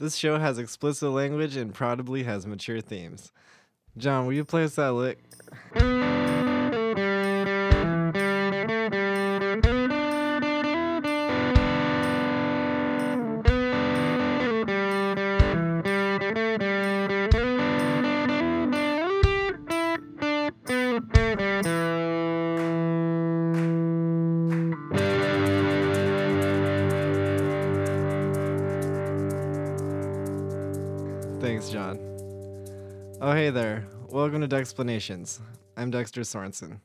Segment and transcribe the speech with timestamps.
[0.00, 3.32] This show has explicit language and probably has mature themes.
[3.98, 5.22] John, will you play us that lick?
[34.60, 35.40] Welcome to Dexplanations.
[35.78, 36.80] I'm Dexter Sorensen.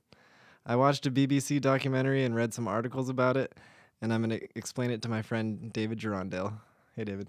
[0.65, 3.53] I watched a BBC documentary and read some articles about it,
[4.01, 6.53] and I'm going to explain it to my friend David Gerondale.
[6.95, 7.27] Hey, David.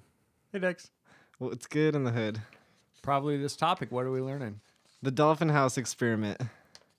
[0.52, 0.92] Hey, Dex.
[1.38, 2.40] What's good in the hood?
[3.02, 3.90] Probably this topic.
[3.90, 4.60] What are we learning?
[5.02, 6.40] The Dolphin House experiment.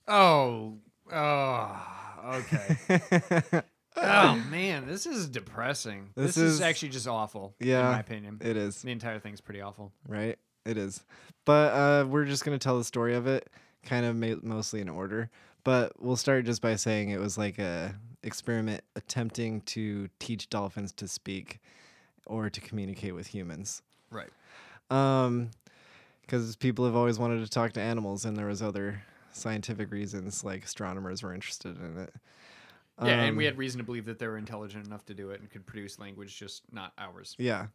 [0.10, 0.74] Oh,
[1.14, 1.88] oh,
[2.26, 3.62] okay.
[3.96, 6.10] oh man, this is depressing.
[6.16, 7.56] This This, is, is- actually just awful.
[7.62, 9.94] Yeah, in my opinion, it is, the entire thing's pretty awful.
[10.06, 10.38] right?
[10.66, 11.02] It is.
[11.48, 13.50] But uh, we're just going to tell the story of it,
[13.86, 15.30] kind of ma- mostly in order.
[15.64, 20.92] But we'll start just by saying it was like a experiment attempting to teach dolphins
[20.92, 21.62] to speak
[22.26, 23.82] or to communicate with humans.
[24.12, 24.30] Right.
[24.90, 25.52] Um,
[26.22, 29.02] because people have always wanted to talk to animals, and there was other
[29.32, 32.14] scientific reasons, like astronomers were interested in it.
[33.02, 35.30] Yeah, and we Um, had reason to believe that they were intelligent enough to do
[35.30, 37.36] it and could produce language, just not ours.
[37.38, 37.68] Yeah.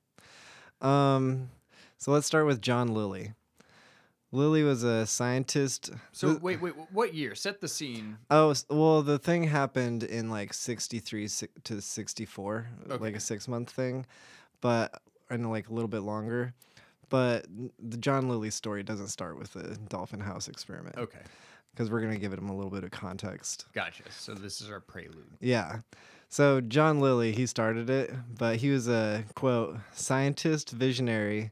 [0.83, 1.49] Um,
[1.97, 3.33] so let's start with John Lilly.
[4.33, 5.91] Lilly was a scientist.
[6.13, 7.35] So wait, wait, what year?
[7.35, 8.17] Set the scene.
[8.31, 11.29] Oh, well, the thing happened in like 63
[11.65, 12.97] to 64, Okay.
[13.05, 14.07] like a six month thing,
[14.63, 16.55] but, and like a little bit longer.
[17.11, 17.47] But
[17.79, 21.19] the John Lilly story doesn't start with the Dolphin House experiment Okay,
[21.75, 23.67] because we're going to give it him a little bit of context.
[23.75, 24.05] gotcha.
[24.11, 25.27] So this is our prelude.
[25.41, 25.81] Yeah.
[26.31, 31.51] So John Lilly, he started it, but he was a quote, scientist, visionary,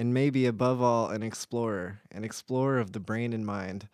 [0.00, 3.86] and maybe above all an explorer, an explorer of the brain and mind.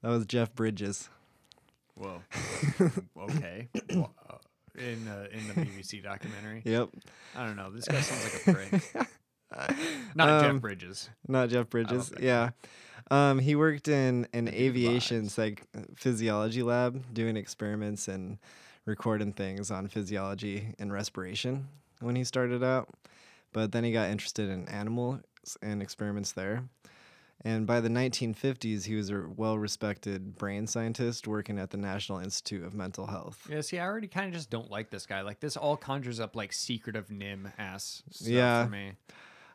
[0.00, 1.10] That was Jeff Bridges.
[1.96, 2.22] Whoa.
[3.18, 3.68] okay.
[3.92, 4.04] Uh,
[4.78, 6.62] In uh, in the BBC documentary.
[6.64, 6.90] Yep.
[7.36, 7.68] I don't know.
[7.70, 9.08] This guy sounds like a prick.
[10.14, 11.10] Not Um, Jeff Bridges.
[11.26, 12.12] Not Jeff Bridges.
[12.20, 12.50] Yeah.
[13.10, 15.64] Um, he worked in an aviation psych
[15.96, 18.38] physiology lab doing experiments and
[18.86, 21.66] recording things on physiology and respiration
[22.00, 22.88] when he started out.
[23.52, 25.22] But then he got interested in animals
[25.62, 26.64] and experiments there.
[27.42, 32.18] And by the 1950s, he was a well respected brain scientist working at the National
[32.18, 33.46] Institute of Mental Health.
[33.48, 35.22] Yeah, see, I already kind of just don't like this guy.
[35.22, 38.64] Like, this all conjures up like secretive NIMH ass stuff Yeah.
[38.64, 38.92] for me.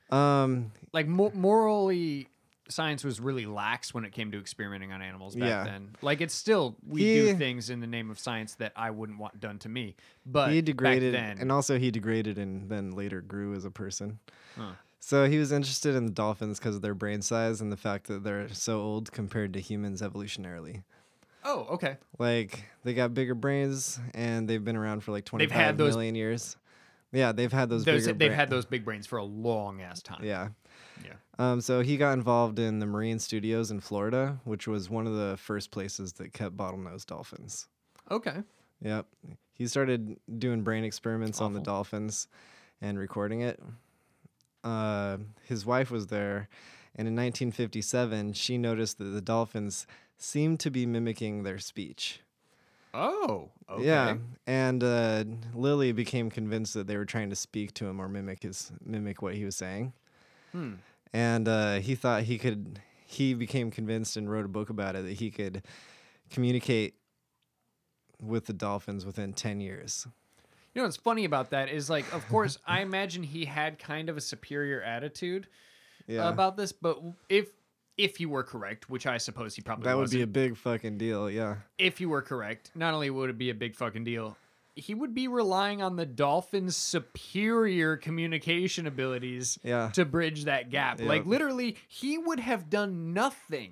[0.09, 2.27] Um, Like, mo- morally,
[2.69, 5.63] science was really lax when it came to experimenting on animals back Yeah.
[5.65, 5.95] then.
[6.01, 9.19] Like, it's still we He- do things in the name of science that I wouldn't
[9.19, 9.95] want done to me.
[10.25, 13.69] But he back degraded, then, and also he degraded and then later grew as a
[13.71, 14.17] person.
[14.57, 14.71] Huh.
[15.07, 18.07] So he was interested in the dolphins because of their brain size and the fact
[18.07, 20.81] that they're so old compared to humans evolutionarily.
[21.43, 25.77] oh, okay, Like they got bigger brains and they've been around for like twenty had
[25.77, 26.57] those- million years.
[27.11, 30.01] Yeah, they've had those, those, they've bra- had those big brains for a long ass
[30.01, 30.23] time.
[30.23, 30.47] Yeah.
[31.05, 31.13] Yeah.
[31.37, 35.13] Um, so he got involved in the marine studios in Florida, which was one of
[35.13, 37.67] the first places that kept bottlenose dolphins.
[38.09, 38.37] Okay.
[38.81, 39.05] Yep.
[39.53, 42.27] He started doing brain experiments on the dolphins
[42.81, 43.61] and recording it.
[44.65, 45.17] Uh,
[45.47, 46.49] his wife was there,
[46.95, 49.85] and in 1957, she noticed that the dolphins
[50.17, 52.21] seemed to be mimicking their speech.
[52.93, 53.51] Oh.
[53.69, 53.83] Okay.
[53.85, 54.17] Yeah,
[54.47, 58.43] and uh, Lilly became convinced that they were trying to speak to him or mimic
[58.43, 59.93] his mimic what he was saying,
[60.51, 60.73] Hmm.
[61.13, 62.79] and uh, he thought he could.
[63.07, 65.61] He became convinced and wrote a book about it that he could
[66.31, 66.95] communicate
[68.19, 70.07] with the dolphins within 10 years.
[70.75, 74.09] You know what's funny about that is like, of course, I imagine he had kind
[74.09, 75.47] of a superior attitude
[76.05, 76.29] Yeah.
[76.29, 77.47] about this, but if
[77.97, 80.57] if you were correct, which I suppose he probably that would wasn't, be a big
[80.57, 81.55] fucking deal, yeah.
[81.77, 84.35] if you were correct, not only would it be a big fucking deal,
[84.75, 89.91] he would be relying on the dolphins' superior communication abilities Yeah.
[89.93, 90.99] to bridge that gap.
[90.99, 93.71] Like literally, he would have done nothing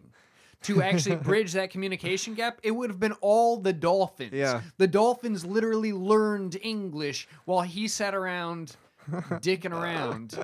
[0.64, 2.60] to actually bridge that communication gap.
[2.64, 4.34] It would have been all the dolphins.
[4.34, 4.62] Yeah.
[4.78, 8.76] The dolphins literally learned English while he sat around
[9.12, 10.38] dicking around.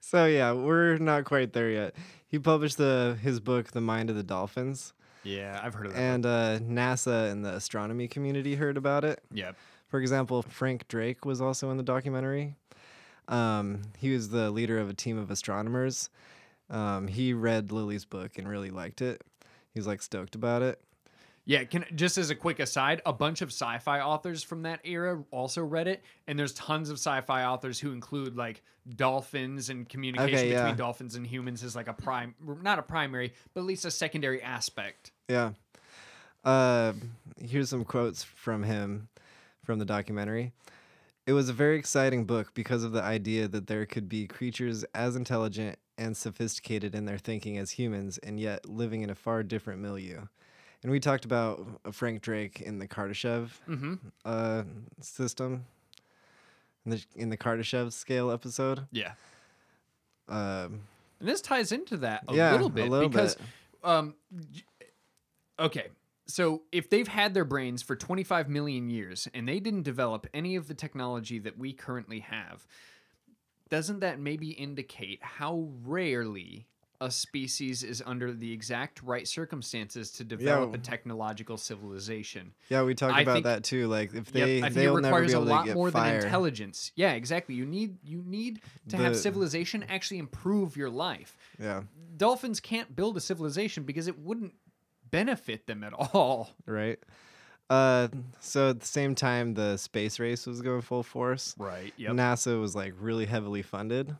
[0.00, 1.94] So yeah, we're not quite there yet.
[2.28, 4.92] He published the his book, The Mind of the Dolphins,
[5.22, 5.98] Yeah, I've heard of that.
[6.00, 9.20] and uh, NASA and the astronomy community heard about it.
[9.32, 9.56] Yep.
[9.88, 12.56] For example, Frank Drake was also in the documentary.
[13.28, 16.10] Um, he was the leader of a team of astronomers.
[16.70, 19.22] Um, he read Lilly's book and really liked it.
[19.74, 20.80] He was like stoked about it.
[21.46, 25.22] Yeah, can just as a quick aside, a bunch of sci-fi authors from that era
[25.30, 28.62] also read it, and there's tons of sci-fi authors who include like
[28.96, 33.34] dolphins and communication Okay, between dolphins and humans is like a prime, not a primary,
[33.52, 35.12] but at least a secondary aspect.
[35.28, 35.52] Yeah.
[36.44, 36.92] Uh,
[37.40, 39.08] here's some quotes from him
[39.62, 40.52] from the documentary.
[41.26, 44.84] It was a very exciting book because of the idea that there could be creatures
[44.94, 49.42] as intelligent and sophisticated in their thinking as humans and yet living in a far
[49.42, 50.22] different milieu.
[50.82, 53.94] And we talked about Frank Drake in the Kardashev Mm-hmm.
[54.24, 54.64] uh,
[55.00, 55.64] system,
[56.84, 58.86] in the, in the Kardashev scale episode.
[58.92, 59.12] Yeah,
[60.28, 60.80] Um,
[61.20, 63.46] and this ties into that a Yeah, little a bit little because, bit.
[63.82, 64.14] um,
[65.58, 65.88] okay.
[66.26, 70.56] So if they've had their brains for 25 million years and they didn't develop any
[70.56, 72.66] of the technology that we currently have,
[73.74, 76.66] doesn't that maybe indicate how rarely
[77.00, 82.52] a species is under the exact right circumstances to develop a technological civilization?
[82.68, 83.88] yeah, we talked I about think- that too.
[83.88, 86.18] Like if Yep, they, I think it requires a lot more fire.
[86.18, 86.92] than intelligence.
[86.94, 87.54] Yeah, exactly.
[87.56, 88.60] You need you need
[88.90, 91.36] to have civilization actually improve your life.
[91.60, 91.82] Yeah,
[92.16, 94.54] Dolphins can't build a civilization because it wouldn't
[95.10, 96.50] benefit them at all.
[96.66, 96.98] right.
[97.70, 98.08] Uh,
[98.40, 101.54] so at the same time, the space race was going full force.
[101.58, 101.92] Right.
[101.98, 104.14] NASA was like really heavily funded,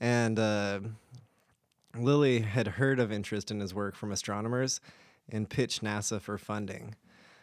[0.00, 0.80] and uh,
[1.96, 4.80] Lilly had heard of interest in his work from astronomers
[5.30, 6.94] and pitched NASA for funding.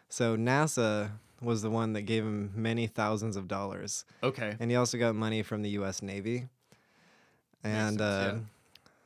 [0.10, 4.56] So NASA was the one that gave him many thousands of dollars, Okay.
[4.60, 6.02] and he also got money from the U.S.
[6.02, 6.48] Navy.
[7.64, 8.40] And sense, uh, yeah.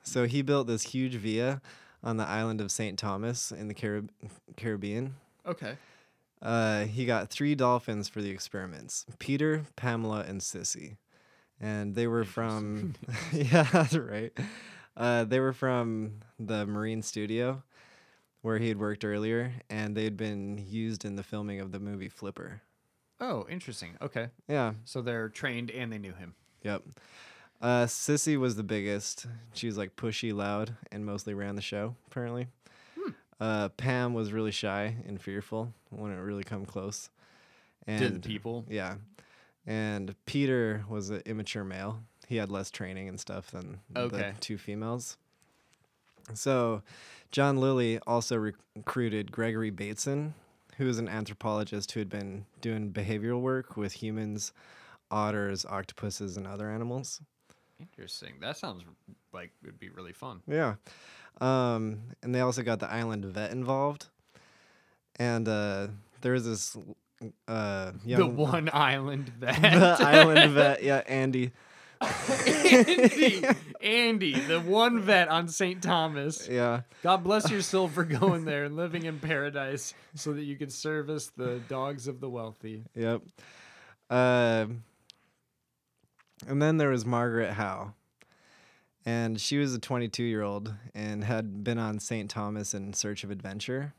[0.04, 1.62] so he built this huge via
[2.04, 2.98] on the island of St.
[2.98, 4.12] Thomas in the Carib-
[4.58, 5.16] Caribbean.
[5.46, 5.76] Okay.
[6.42, 10.98] Uh, he got three dolphins for the experiments Peter, Pamela, and Sissy.
[11.60, 12.96] And they were from,
[13.34, 14.32] yeah, that's right.
[14.98, 17.64] Uh, they were from the Marine Studio
[18.42, 21.80] where he had worked earlier, and they had been used in the filming of the
[21.80, 22.62] movie Flipper.
[23.20, 23.96] Oh, interesting.
[24.02, 24.28] Okay.
[24.48, 26.36] Yeah, So they're trained and they knew him.
[26.62, 26.84] yep.
[27.62, 29.26] Uh, Sissy was the biggest.
[29.54, 32.48] She was like pushy, loud, and mostly ran the show, apparently.
[33.40, 37.10] Uh, Pam was really shy and fearful, wouldn't really come close.
[37.88, 38.66] And to the people.
[38.70, 38.96] Yeah.
[39.68, 42.00] And Peter was an immature male.
[42.28, 44.32] He had less training and stuff than Okay.
[44.34, 45.18] the two females.
[46.34, 46.82] So,
[47.32, 50.34] John Lilly also rec- recruited Gregory Bateson,
[50.78, 54.52] who is an anthropologist who had been doing behavioral work with humans,
[55.12, 57.22] otters, octopuses, and other animals.
[57.80, 58.36] Interesting.
[58.42, 58.84] That sounds
[59.34, 60.42] like it would be really fun.
[60.48, 60.76] Yeah.
[61.42, 64.08] Um, and they also got the island vet involved.
[65.18, 65.88] And uh,
[66.22, 66.78] there was this
[67.48, 69.62] uh, young the one island vet.
[69.62, 71.52] the island vet, yeah, Andy.
[72.02, 73.44] Andy,
[73.82, 75.82] Andy, the one vet on St.
[75.82, 76.48] Thomas.
[76.48, 76.82] Yeah.
[77.04, 80.70] God bless your soul for going there and living in paradise so that you can
[80.70, 82.84] service the dogs of the wealthy.
[82.96, 83.22] Yep.
[84.10, 84.84] Um,
[86.48, 87.94] and then there was Margaret Howe.
[89.06, 92.30] And she was a 22 year old and had been on St.
[92.30, 93.94] Thomas in search of adventure.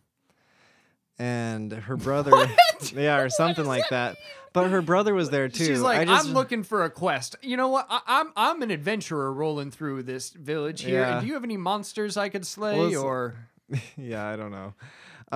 [1.18, 2.32] And her brother,
[2.94, 4.16] yeah, or something like that.
[4.52, 5.64] But her brother was there too.
[5.64, 7.36] She's like, I just, I'm looking for a quest.
[7.40, 7.86] You know what?
[7.88, 11.00] I, I'm I'm an adventurer rolling through this village here.
[11.00, 11.12] Yeah.
[11.12, 13.34] And do you have any monsters I could slay, Well, or
[13.96, 14.74] yeah, I don't know.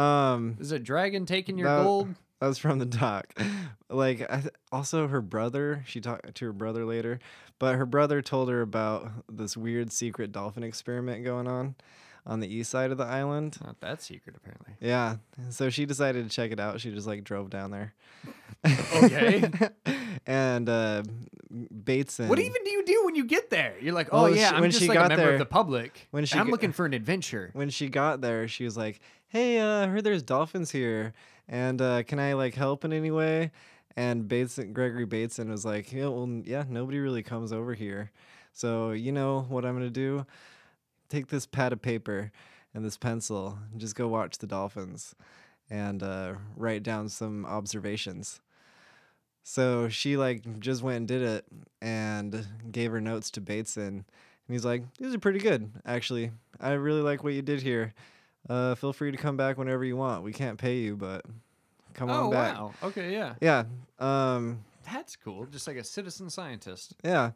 [0.03, 2.15] Um, is a dragon taking your That- gold?
[2.41, 3.35] That was from the doc.
[3.91, 5.83] Like, I th- also her brother.
[5.87, 7.19] She talked to her brother later,
[7.59, 11.75] but her brother told her about this weird secret dolphin experiment going on
[12.27, 13.57] on the east side of the island.
[13.65, 14.75] Not that secret, apparently.
[14.81, 15.17] Yeah,
[15.49, 16.81] so she decided to check it out.
[16.81, 17.95] She just like drove down there.
[19.03, 19.51] Okay.
[20.27, 21.03] and uh,
[21.85, 22.29] Bateson.
[22.29, 23.75] What even do you do when you get there?
[23.81, 25.33] You're like, oh Well, yeah, she- I'm when just she like a got member there-
[25.35, 26.09] of the public.
[26.11, 27.51] when she I'm g- looking for an adventure.
[27.55, 31.15] when she got there, she was like, "Hey, uh, I heard there's dolphins here,
[31.49, 33.51] and uh, can I like help in any way?"
[33.97, 38.11] And Bateson, Gregory Bateson was like, "Yeah, well, yeah, nobody really comes over here,
[38.53, 40.27] so you know what I'm gonna do?
[41.09, 42.31] Take this pad of paper
[42.73, 45.15] and this pencil, and just go watch the dolphins,
[45.69, 48.41] and uh, write down some observations."
[49.43, 51.45] So she like just went and did it,
[51.83, 53.87] and gave her notes to Bateson.
[53.87, 54.05] And
[54.55, 56.31] he's like, "These are pretty good, actually.
[56.61, 57.95] I really like what you did here.
[58.49, 60.23] Uh, feel free to come back whenever you want.
[60.25, 61.25] We can't pay you, but
[61.95, 62.73] come oh on back." wow.
[62.85, 63.35] Okay, yeah.
[63.41, 63.65] Yeah.
[63.99, 64.65] Um.
[64.93, 65.47] That's cool.
[65.47, 66.95] Just like a citizen scientist.
[67.05, 67.33] Yeah.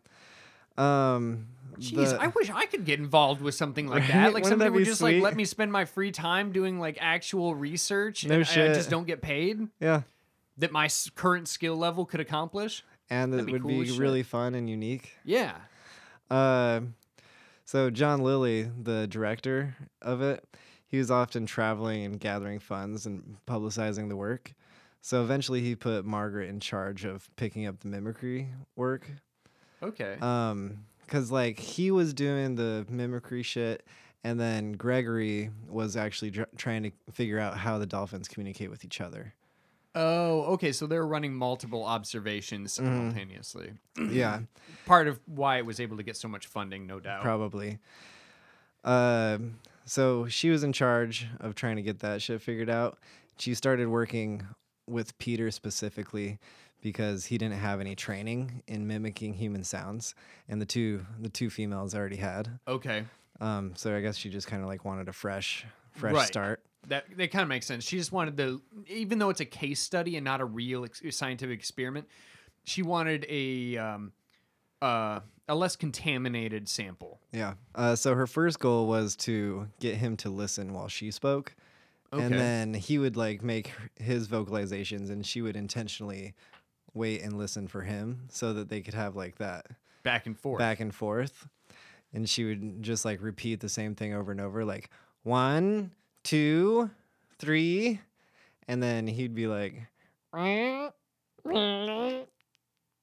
[0.76, 1.46] Um.
[1.78, 4.12] Jeez, the- I wish I could get involved with something like Right?
[4.12, 4.24] that.
[4.34, 6.78] Like Wouldn't somebody that would be just like let me spend my free time doing
[6.80, 8.74] like actual research No and I- I shit.
[8.74, 10.02] just don't get paid yeah.
[10.58, 12.84] that my s- current skill level could accomplish.
[13.10, 13.98] And it That'd be would cool be shit.
[13.98, 15.12] really fun and unique.
[15.24, 15.54] Yeah.
[16.30, 16.80] Uh,
[17.64, 20.42] so John Lilly, the director of it,
[20.94, 24.52] he was often traveling and gathering funds and publicizing the work.
[25.00, 29.10] So eventually he put Margaret in charge of picking up the mimicry work.
[29.82, 30.16] Okay.
[30.20, 33.84] Um, cause like he was doing the mimicry shit,
[34.22, 38.84] and then Gregory was actually dr- trying to figure out how the dolphins communicate with
[38.84, 39.34] each other.
[39.96, 40.70] oh, okay.
[40.70, 42.86] So they're running multiple observations Mm-hmm.
[42.86, 43.72] simultaneously.
[44.10, 44.40] yeah,
[44.86, 47.22] Part of why it was able to get so much funding, no doubt.
[47.22, 47.78] probably.
[48.84, 52.98] Um, so she was in charge of trying to get that shit figured out.
[53.38, 54.46] She started working
[54.86, 56.38] with Peter specifically
[56.82, 60.14] because he didn't have any training in mimicking human sounds,
[60.48, 62.58] and the two the two females already had.
[62.68, 63.04] Okay.
[63.40, 66.26] Um, so I guess she just kind of like wanted a fresh, fresh Right.
[66.26, 66.62] start.
[66.88, 67.82] That that kind of makes sense.
[67.84, 71.02] She just wanted the, even though it's a case study and not a real ex-
[71.16, 72.06] scientific experiment,
[72.64, 74.12] she wanted a um,
[74.82, 77.20] uh, a less contaminated sample.
[77.32, 77.54] Yeah.
[77.74, 81.54] Uh, so her first goal was to get him to listen while she spoke.
[82.12, 86.34] And then he would like make his vocalizations and she would intentionally
[86.94, 89.66] wait and listen for him so that they could have like that
[90.04, 90.60] Back and forth.
[90.60, 91.48] back and forth.
[92.12, 94.90] And she would just like repeat the same thing over and over, like
[95.24, 95.90] one,
[96.22, 96.88] two,
[97.38, 98.00] three.
[98.68, 99.74] And then he'd be like,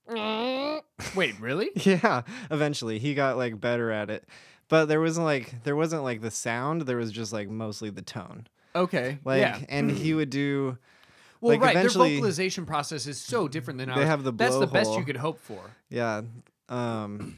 [0.08, 1.70] Wait, really?
[1.76, 4.28] Yeah, eventually he got like better at it.
[4.70, 8.02] But there wasn't like there wasn't like the sound, there was just like mostly the
[8.02, 8.48] tone.
[8.76, 9.20] Okay.
[9.26, 9.60] Like yeah.
[9.70, 10.78] and he would do
[11.42, 11.74] Well, like, right.
[11.76, 14.06] Their vocalization process is so different than They ours.
[14.06, 15.60] have the That's the best you could hope for.
[15.90, 16.22] yeah.
[16.70, 17.38] Um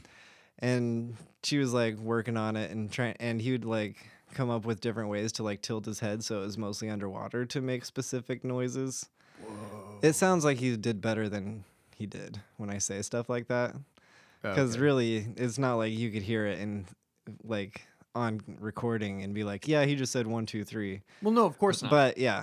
[0.60, 3.98] and she was like working on it and trying and he would like
[4.36, 7.46] come up with different ways to like tilt his head so it was mostly underwater
[7.46, 9.10] to make specific noises.
[9.44, 10.00] Whoa.
[10.04, 11.64] It sounds like he did better than
[12.04, 13.74] he did when I say stuff like that.
[14.42, 14.82] because Okay.
[14.84, 16.86] really it's not like you could hear it and
[17.46, 21.46] like on recording and be like yeah he just said one two three well, no,
[21.46, 21.90] of course not.
[21.90, 22.42] but yeah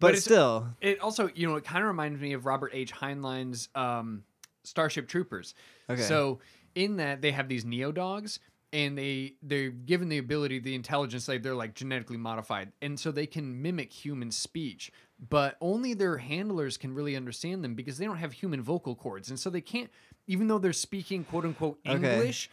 [0.00, 2.92] But but, still It also, you know, it kind of reminds me of Robert H.
[2.92, 4.24] Heinlein's um,
[4.64, 5.54] Starship Troopers.
[5.90, 6.00] Okay.
[6.00, 6.38] So
[6.74, 8.40] in that they have these neo dogs,
[8.72, 13.10] and they they're given the ability, the intelligence, like they're like genetically modified, and so
[13.10, 14.92] they can mimic human speech.
[15.30, 19.30] But only their handlers can really understand them because they don't have human vocal cords,
[19.30, 19.90] and so they can't.
[20.26, 21.94] Even though they're speaking quote unquote Okay.
[21.96, 22.50] English,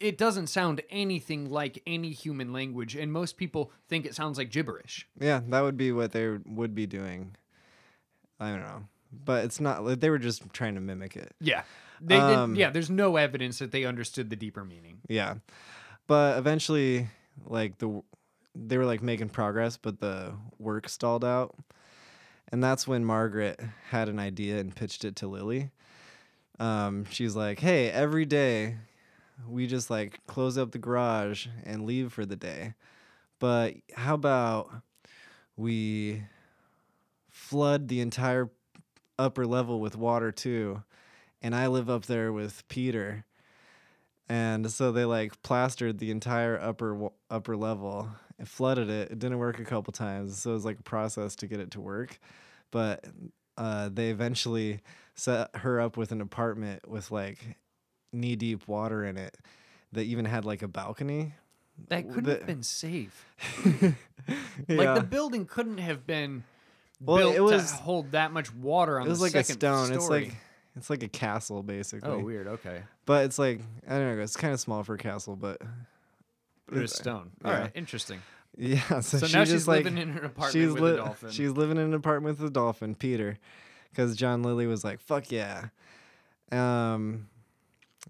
[0.00, 4.50] it doesn't sound anything like any human language, and most people think it sounds like
[4.50, 5.06] gibberish.
[5.20, 7.36] yeah that would be what they would be doing
[8.40, 8.82] i don't know
[9.24, 11.62] but it's not like they were just trying to mimic it Yeah.
[12.04, 14.98] They Um, did yeah, there's no evidence that they understood the deeper meaning.
[15.08, 15.34] yeah.
[16.08, 17.08] But eventually
[17.46, 18.02] like the
[18.54, 21.54] they were like making progress but the work stalled out.
[22.50, 23.58] And that's when margaret
[23.90, 25.70] had an idea and pitched it to lilly.
[26.58, 28.76] Um, she's like hey every day
[29.48, 32.74] we just like close up the garage and leave for the day.
[33.38, 34.70] But how about
[35.56, 36.24] we
[37.30, 38.50] flood the entire
[39.18, 40.82] upper level with water too
[41.42, 43.24] and i live up there with peter
[44.28, 48.08] and so they like plastered the entire upper upper level
[48.38, 49.10] and flooded it.
[49.10, 51.72] It didn't work a couple times, so it was like a process to get it
[51.72, 52.18] to work.
[52.70, 53.04] But
[53.58, 54.80] uh, they eventually
[55.14, 57.58] set her up with an apartment with like
[58.12, 59.36] knee deep water in it
[59.92, 61.34] that even had like a balcony.
[61.88, 63.26] That couldn't the- have been safe.
[63.66, 63.90] yeah.
[64.76, 66.44] Like the building couldn't have been
[67.00, 69.44] Well, built it was- to hold that much water on it was the like a
[69.44, 69.92] stone.
[69.92, 70.24] It's story.
[70.26, 70.36] like
[70.76, 72.10] it's like a castle basically.
[72.10, 72.46] Oh, weird.
[72.46, 72.82] Okay.
[73.06, 74.22] But it's like I don't know.
[74.22, 75.60] It's kind of small for a castle, but
[76.70, 77.30] it was stone.
[77.44, 77.60] All yeah.
[77.62, 77.70] right.
[77.74, 78.20] Interesting.
[78.56, 78.80] yeah.
[79.00, 80.96] So, So she now just she's like living in an apartment she's with li- a
[80.96, 81.30] dolphin.
[81.30, 83.38] She's living in an apartment with a dolphin, Peter,
[83.90, 85.66] because John Lilly was like, "Fuck yeah."
[86.50, 87.28] Um,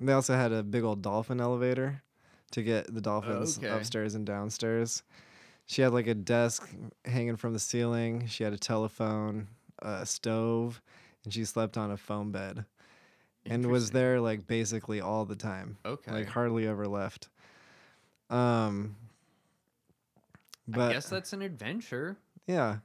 [0.01, 2.03] they also had a big old dolphin elevator
[2.53, 3.69] to get the dolphins Okay.
[3.69, 5.03] upstairs and downstairs.
[5.67, 6.69] She had like a desk
[7.05, 8.27] hanging from the ceiling.
[8.27, 9.49] She had a telephone,
[9.81, 10.83] a stove,
[11.25, 12.65] and she slept on a foam bed,
[13.47, 15.79] and was there like basically all the time.
[15.85, 16.13] Okay.
[16.13, 17.29] Like hardly ever left.
[18.31, 18.97] Um.
[20.69, 22.17] But I guess that's an adventure.
[22.47, 22.79] yeah.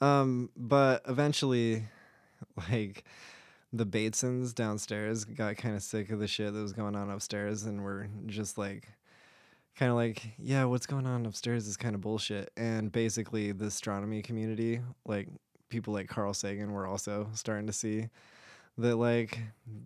[0.00, 1.84] Um, but eventually,
[2.70, 3.04] like,
[3.72, 7.64] the Batesons downstairs got kind of sick of the shit that was going on upstairs
[7.64, 8.88] and were just like,
[9.76, 12.50] kind of like, yeah, what's going on upstairs is kind of bullshit.
[12.56, 15.28] And basically, the astronomy community, like,
[15.74, 18.08] people like Carl Sagan, were also starting to see
[18.78, 19.38] that, like,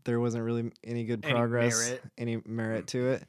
[0.04, 2.02] there wasn't really any good Any progress, merit.
[2.16, 3.25] any merit to it.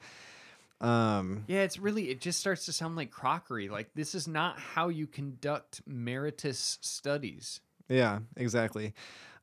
[0.82, 3.68] Um, Yeah, it's really it just starts to sound like crockery.
[3.70, 7.60] Like this is not how you conduct meritus studies.
[7.90, 8.94] Yeah, exactly.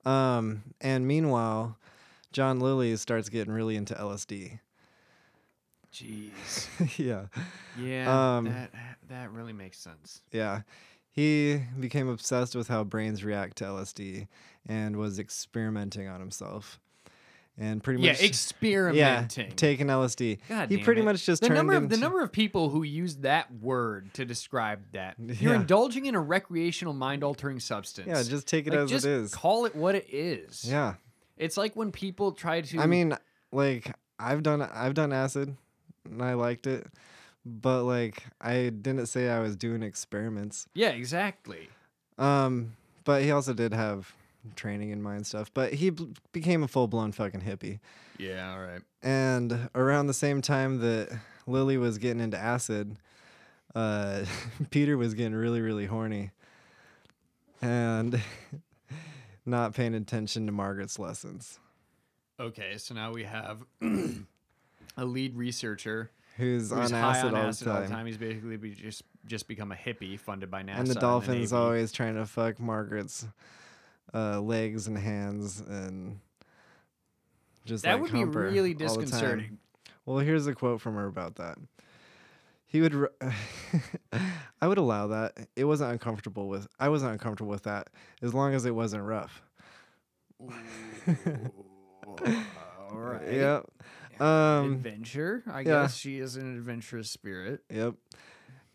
[0.07, 1.77] Um, and meanwhile,
[2.33, 4.61] John Lilly starts getting really into LSD.
[5.93, 6.99] Jeez.
[6.99, 7.27] yeah.
[7.79, 8.71] Yeah, Um, that
[9.09, 10.23] that really makes sense.
[10.33, 10.63] Yeah.
[11.17, 14.29] He became obsessed with how brains react to LSD
[14.69, 16.79] and was experimenting on himself.
[17.59, 19.47] And pretty Yeah, much yeah, experimenting.
[19.47, 20.41] Yeah, taking LSD.
[20.47, 21.05] God he pretty it.
[21.05, 24.13] much just the turned number of into the number of people who use that word
[24.13, 25.15] to describe that.
[25.19, 25.61] You're Yeah.
[25.61, 28.09] indulging in a recreational mind altering substance.
[28.09, 29.35] Yeah, just take it Like, as it is.
[29.35, 30.65] Call it what it is.
[30.69, 30.95] yeah.
[31.39, 33.17] It's like when people try to I mean,
[33.53, 35.57] like I've done I've done acid
[36.05, 36.87] and I liked it.
[37.49, 40.67] But like I didn't say I was doing experiments.
[40.75, 41.69] Yeah, exactly.
[42.19, 44.13] Um but he also did have
[44.57, 47.79] training in mind stuff, but he b- became a full-blown fucking hippie.
[48.19, 48.81] Yeah, all right.
[49.03, 52.97] And around the same time that Lilly was getting into acid,
[53.77, 54.25] uh,
[54.71, 56.33] Peter was getting really, really horny
[57.63, 58.21] and
[59.47, 61.59] not paying attention to Margaret's lessons.
[62.39, 63.63] Okay, so now we have
[64.97, 67.83] a lead researcher Who's who's on acid, on all, acid all time.
[67.85, 68.07] the time.
[68.07, 70.79] He's basically be just just become a hippie funded by NASA.
[70.79, 71.63] And the dolphins Navy.
[71.63, 73.27] always trying to fuck Margaret's
[74.15, 76.21] uh, legs and hands and
[77.65, 78.87] just That like would be really all the time.
[79.01, 79.59] disconcerting.
[80.05, 81.59] Well, here's a quote from her about that.
[82.67, 82.95] He would.
[82.95, 83.13] r-
[84.61, 85.49] I would allow that.
[85.57, 86.69] It wasn't uncomfortable with.
[86.79, 87.89] I wasn't uncomfortable with that
[88.23, 89.43] as long as it wasn't rough.
[90.41, 90.51] all
[92.99, 93.33] right.
[93.33, 93.67] Yep.
[94.21, 94.73] Um.
[94.75, 95.43] Adventure.
[95.47, 95.65] I yeah.
[95.83, 97.63] guess she is an adventurous spirit.
[97.71, 97.95] Yep.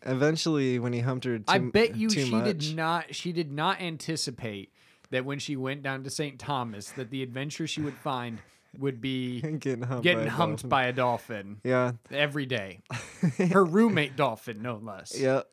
[0.04, 3.14] Eventually, when he humped her, too, I bet you she much, did not.
[3.14, 4.72] She did not anticipate
[5.10, 6.38] that when she went down to St.
[6.38, 8.38] Thomas, that the adventure she would find
[8.78, 10.02] would be getting humped.
[10.02, 10.68] getting by a humped dolphin.
[10.70, 11.92] by a dolphin Yeah.
[12.10, 12.80] every day.
[13.52, 15.16] Her roommate dolphin, no less.
[15.18, 15.48] Yep.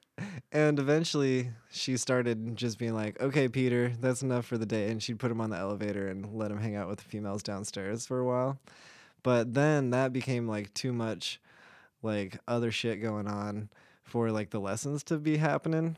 [0.52, 5.02] And eventually, she started just being like, "Okay, Peter, that's enough for the day," and
[5.02, 8.06] she'd put him on the elevator and let him hang out with the females downstairs
[8.06, 8.60] for a while.
[9.24, 11.40] But then that became like too much,
[12.02, 13.70] like other shit going on
[14.04, 15.98] for like the lessons to be happening.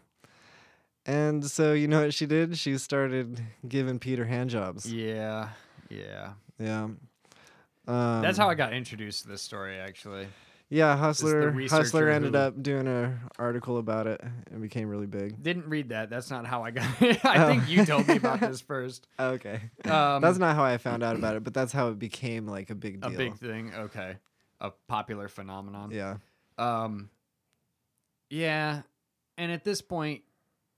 [1.06, 2.58] And so you know what she did?
[2.58, 4.92] She started giving Peter hand jobs.
[4.92, 5.50] Yeah.
[5.90, 6.34] Yeah.
[6.60, 6.90] Yeah.
[7.88, 10.28] Um, That's how I got introduced to this story, actually.
[10.74, 11.52] Yeah, Hustler.
[11.70, 15.44] Hustler ended who- up doing an article about it and became really big.
[15.44, 16.10] Didn't read that.
[16.10, 17.20] That's not how I got it.
[17.26, 19.06] I think you told me about this first.
[19.20, 19.60] Okay.
[19.84, 22.70] Um, that's not how I found out about it, but that's how it became like
[22.70, 23.74] a big a big thing.
[23.76, 24.16] Okay.
[24.62, 25.92] A popular phenomenon.
[25.92, 26.18] yeah.
[26.58, 27.10] Um,
[28.30, 28.84] yeah,
[29.38, 30.22] and at this point,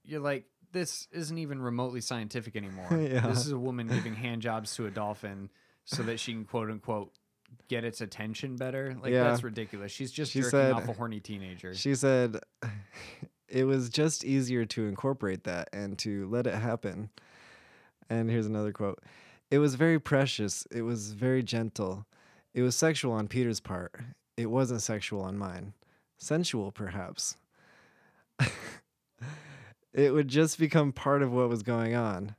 [0.04, 2.88] you're like, this isn't even remotely scientific anymore.
[3.00, 3.26] Yeah.
[3.28, 5.50] This is a woman giving hand jobs to a dolphin
[5.84, 7.12] so that she can quote unquote
[7.68, 8.96] get its attention better.
[9.02, 9.24] Like Yeah.
[9.24, 9.92] that's ridiculous.
[9.92, 11.74] She's just She jerking said- off a horny teenager.
[11.74, 12.38] She said
[13.48, 17.10] it was just easier to incorporate that and to let it happen.
[18.10, 19.02] And here's another quote.
[19.50, 20.66] It was very precious.
[20.70, 22.06] It was very gentle.
[22.54, 23.94] It was sexual on Peter's part.
[24.36, 25.74] It wasn't sexual on mine.
[26.18, 27.36] Sensual, perhaps.
[29.92, 32.34] it would just become part of what was going on.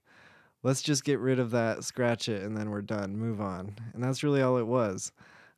[0.65, 3.15] Let's just get rid of that, scratch it, and then we're done.
[3.17, 3.75] Move on.
[3.93, 5.11] And that's really all it was.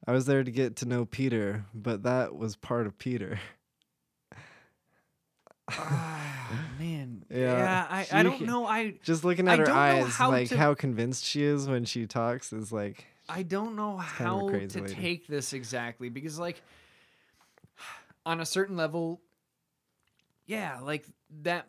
[0.05, 3.39] I was there to get to know Peter, but that was part of Peter.
[5.69, 7.23] Ah, man.
[7.29, 8.65] Yeah, I, she I don't know.
[8.65, 11.85] I Just looking I at her eyes, how like to- how convinced she is when
[11.85, 14.93] she talks is like, I don't know how to lady.
[14.93, 16.61] take this exactly because, like,
[18.25, 19.21] on a certain level,
[20.45, 21.05] yeah, like
[21.43, 21.67] that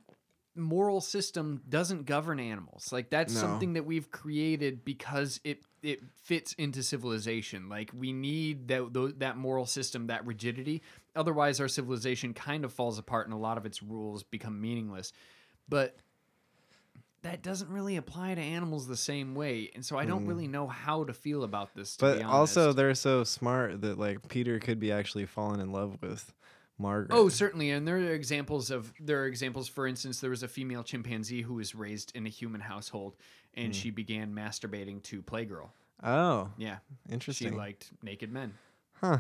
[0.59, 2.93] moral system doesn't govern animals.
[2.93, 3.41] Like that's No.
[3.41, 7.69] something that we've created because it it fits into civilization.
[7.69, 10.83] Like we need that that moral system, that rigidity.
[11.15, 15.13] Otherwise, our civilization kind of falls apart, and a lot of its rules become meaningless.
[15.69, 15.97] But
[17.23, 20.69] that doesn't really apply to animals the same way, and so I don't really know
[20.69, 21.97] how to feel about this.
[21.97, 22.19] To Mm.
[22.19, 26.33] but also they're so smart that like Peter could be actually falling in love with
[26.79, 27.11] Margaret.
[27.17, 29.69] Oh, certainly, and there are examples of there are examples.
[29.69, 33.17] For instance, there was a female chimpanzee who was raised in a human household,
[33.55, 33.73] and Hmm.
[33.73, 35.71] she began masturbating to Playgirl.
[36.05, 36.79] oh, Yeah,
[37.11, 37.51] interesting.
[37.51, 38.55] she liked naked men.
[38.95, 39.19] huh?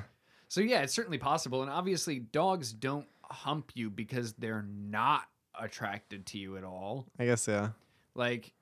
[0.48, 5.24] So yeah, it's certainly possible, and obviously, dogs don't hump you because they're not
[5.60, 7.06] attracted to you at all.
[7.18, 7.70] I guess yeah.
[8.14, 8.52] Like,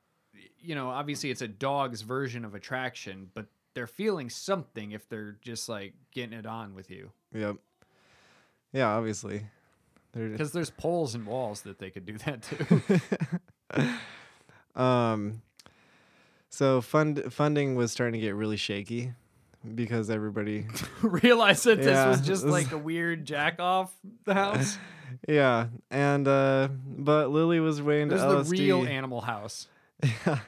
[0.58, 5.36] you know, obviously, it's a dog's version of attraction, but they're feeling something if they're
[5.42, 7.12] just like getting it on with you.
[7.34, 7.56] Yep.
[8.72, 9.46] Yeah, obviously.
[10.12, 13.90] Because there's poles and walls that they could do that too.
[14.80, 15.42] um
[16.48, 19.12] so fund funding was starting to get really shaky
[19.74, 20.66] because everybody
[21.02, 23.92] realized that this was just this- like a weird jack off
[24.24, 24.78] the house.
[25.28, 28.58] yeah and uh but lilly was way into This is the LSD.
[28.58, 29.68] real Animal House.
[30.02, 30.40] Yeah.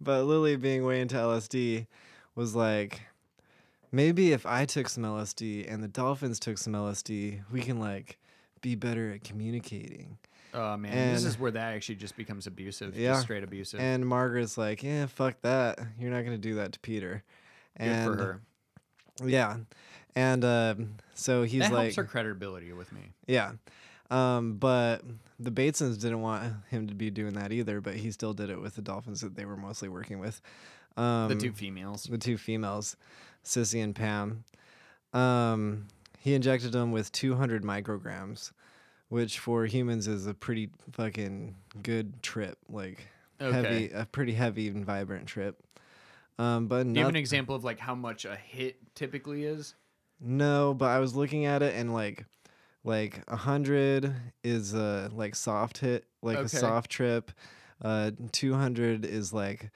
[0.00, 1.86] but Lilly being way into LSD
[2.36, 3.00] was like,
[3.94, 8.18] maybe if I took some LSD and the dolphins took some LSD, we can like
[8.60, 10.18] be better at communicating.
[10.52, 12.96] Oh man, this is where that actually just becomes abusive.
[12.96, 13.18] Yeah.
[13.20, 13.80] Straight abusive.
[13.80, 15.78] And Margaret's like, yeah, fuck that.
[15.98, 17.22] You're not gonna do that to Peter.
[17.78, 18.40] Good and for her.
[19.24, 19.56] yeah,
[20.14, 23.12] and um, so he's that like, helps her credibility with me.
[23.26, 23.52] yeah.
[24.10, 25.00] Um, but
[25.40, 28.60] the Batesons didn't want him to be doing that either, but he still did it
[28.60, 30.40] with the dolphins that they were mostly working with.
[30.96, 32.04] Um, The two females.
[32.04, 32.96] the two females,
[33.44, 34.44] Sissy and Pam.
[35.12, 35.86] Um,
[36.18, 38.52] he injected them with 200 micrograms,
[39.08, 43.06] which for humans is a pretty fucking good trip, like
[43.40, 43.52] Okay.
[43.52, 45.62] heavy, a pretty heavy and vibrant trip.
[46.38, 49.74] Um, but Do you have an example of like how much a hit typically is?
[50.20, 52.24] no, but I was looking at it and like,
[52.82, 56.44] like a hundred is a like soft hit, like Okay.
[56.46, 57.30] a soft trip.
[57.82, 59.70] Uh, 200 is like,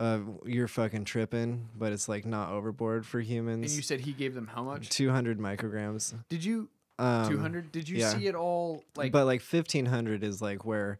[0.00, 3.66] uh, you're fucking tripping, but it's like not overboard for humans.
[3.70, 4.88] And you said he gave them how much?
[4.88, 6.14] 200 micrograms.
[6.28, 7.70] Did you Um, 200?
[7.70, 8.08] Did you yeah.
[8.08, 10.98] see it all like but like 1500 is like where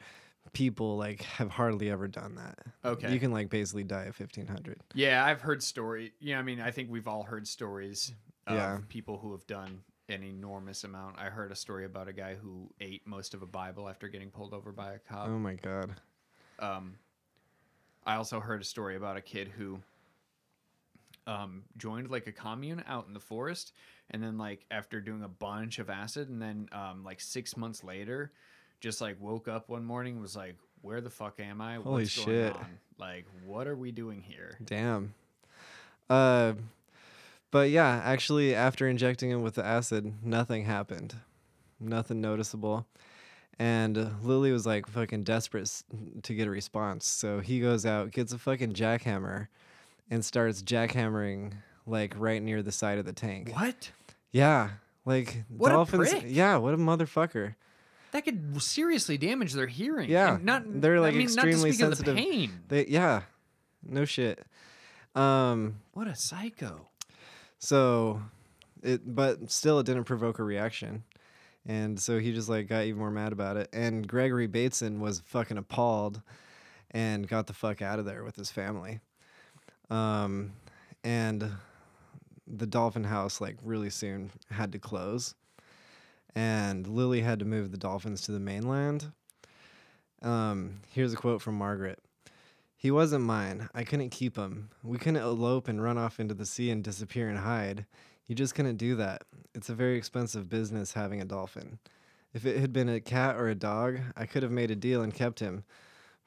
[0.52, 2.58] people like have hardly ever done that.
[2.84, 3.12] Okay.
[3.12, 4.80] You can like basically die at 1500.
[4.94, 6.12] Yeah, I've heard story.
[6.20, 8.12] Yeah, I mean, I think we've all heard stories
[8.46, 8.78] of Yeah.
[8.88, 11.18] people who have done an enormous amount.
[11.18, 14.30] I heard a story about a guy who ate most of a Bible after getting
[14.30, 15.28] pulled over by a cop.
[15.28, 15.94] Oh my god.
[16.58, 16.96] Um,
[18.10, 19.78] I also heard a story about a kid who
[21.28, 23.72] um, joined like a commune out in the forest,
[24.10, 27.84] and then like after doing a bunch of acid, and then um, like six months
[27.84, 28.32] later,
[28.80, 31.76] just like woke up one morning was like, "Where the fuck am I?
[31.76, 32.56] Holy What's going shit.
[32.56, 32.66] on?
[32.98, 35.14] Like, what are we doing here?" Damn.
[36.08, 36.54] Uh
[37.52, 41.14] but yeah, actually after injecting him with the acid, nothing happened.
[41.78, 42.86] Nothing noticeable.
[43.60, 45.70] And uh, Lilly was like fucking desperate
[46.22, 47.06] to get a response.
[47.06, 49.48] So he goes out, gets a fucking jackhammer
[50.10, 51.52] and starts jackhammering
[51.86, 53.50] like right near the side of the tank.
[53.52, 53.90] What?
[54.32, 54.70] Yeah.
[55.04, 56.10] Like What a dolphins.
[56.24, 57.54] Yeah, what a motherfucker.
[58.12, 60.08] That could seriously damage their hearing.
[60.08, 62.16] Yeah, And not they're, I like, mean, not to extremely speak of sensitive.
[62.16, 62.60] the pain.
[62.68, 63.22] They yeah.
[63.86, 64.42] No shit.
[65.14, 66.88] Um What a psycho.
[67.58, 68.22] So
[68.82, 71.04] it but still it didn't provoke a reaction.
[71.66, 73.68] And so he just like got even more mad about it.
[73.72, 76.22] And Gregory Bateson was fucking appalled
[76.90, 79.00] and got the fuck out of there with his family.
[79.90, 80.52] Um
[81.04, 81.50] and
[82.46, 85.34] the dolphin house like really soon had to close.
[86.34, 89.12] And Lilly had to move the dolphins to the mainland.
[90.22, 91.98] Um here's a quote from Margaret.
[92.76, 93.68] He wasn't mine.
[93.74, 94.70] I couldn't keep him.
[94.82, 97.84] We couldn't elope and run off into the sea and disappear and hide.
[98.30, 99.24] You just couldn't do that.
[99.56, 101.80] It's a very expensive business having a dolphin.
[102.32, 105.02] If it had been a cat or a dog, I could have made a deal
[105.02, 105.64] and kept him.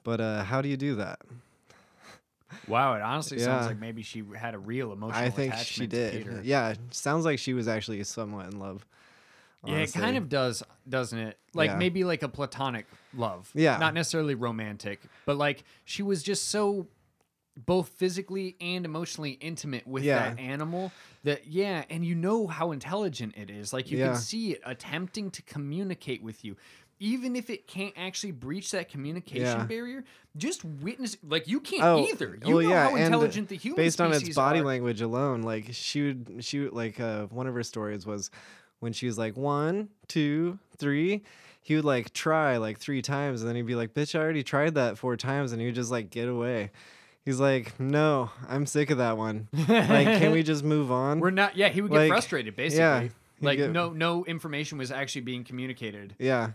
[0.03, 1.21] But uh, how do you do that?
[2.67, 6.43] Wow, it honestly sounds like maybe she had a real emotional I think she did.
[6.43, 8.85] Yeah, sounds like she was actually somewhat in love.
[9.65, 11.37] Yeah, it kind of does, doesn't it?
[11.53, 11.77] Like Yeah.
[11.77, 13.49] maybe like a platonic love.
[13.53, 13.77] Yeah.
[13.77, 16.87] Not necessarily romantic, but like she was just so
[17.55, 20.15] both physically and emotionally intimate with Yeah.
[20.29, 20.91] that animal
[21.23, 23.71] that yeah, and you know how intelligent it is.
[23.73, 24.13] Like you Yeah.
[24.13, 26.55] can see it attempting to communicate with you.
[26.99, 29.65] Even if it can't actually breach that communication Yeah.
[29.65, 30.03] barrier,
[30.37, 32.37] just witness like you can't Oh, either.
[32.45, 34.63] You well, know yeah, how and intelligent the human based on its body are.
[34.63, 38.31] language alone like she would she would like uh one of her stories was
[38.79, 41.23] when she was like one two three
[41.61, 44.43] he would like try like three times and then he'd be like bitch i already
[44.43, 46.69] tried that four times and he would just like get away
[47.25, 51.29] he's like no i'm sick of that one like can we just move on We're
[51.31, 51.55] not.
[51.57, 52.55] Yeah, he would get Like, frustrated.
[52.55, 56.51] Basically, yeah, he'd like get- no no information was actually being communicated, yeah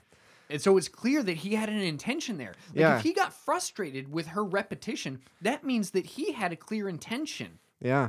[0.50, 2.54] and so it's clear that he had an intention there.
[2.70, 2.96] Like Yeah.
[2.96, 7.58] if he got frustrated with her repetition, that means that he had a clear intention
[7.82, 8.08] yeah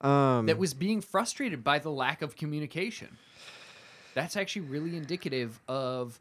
[0.00, 3.16] um that was being frustrated by the lack of communication.
[4.14, 6.20] That's actually really indicative of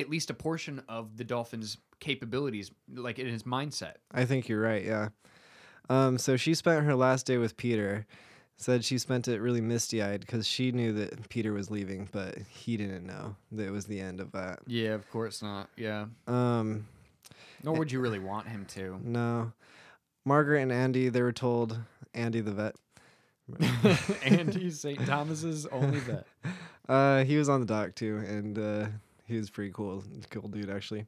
[0.00, 3.94] at least a portion of the dolphin's capabilities, like in his mindset.
[4.12, 4.84] I think you're right.
[4.84, 5.08] Yeah.
[5.90, 8.06] Um, so she spent her last day with Peter.
[8.60, 12.36] Said she spent it really misty eyed because she knew that Peter was leaving, but
[12.48, 14.58] he didn't know that it was the end of that.
[14.66, 15.68] Yeah, of course not.
[15.76, 16.84] Yeah, Um,
[17.62, 18.98] nor would you really want him to.
[19.04, 19.52] no.
[20.24, 21.78] Margaret and Andy, they were told,
[22.14, 22.74] Andy the vet.
[24.24, 25.06] Andy St.
[25.06, 26.26] Thomas's only vet.
[26.88, 28.86] Uh, he was on the dock too, and uh,
[29.28, 31.06] he was pretty cool, cool dude actually.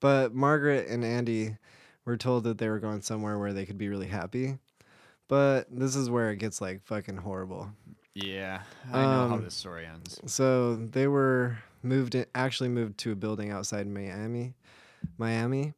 [0.00, 1.56] But Margaret and Andy
[2.04, 4.58] were told that they were going somewhere where they could be really happy.
[5.26, 7.70] But this is where it gets like fucking horrible.
[8.14, 8.60] Yeah,
[8.92, 10.20] I know how Um, this story ends.
[10.26, 14.54] So they were moved, in, actually moved to a building outside Miami,
[15.18, 15.72] Miami,